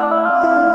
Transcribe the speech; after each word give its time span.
Oh. 0.00 0.67